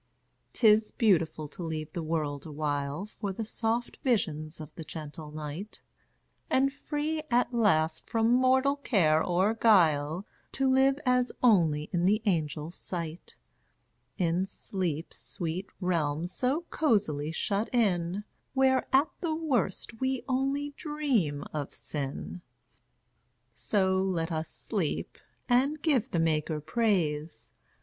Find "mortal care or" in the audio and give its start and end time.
8.33-9.53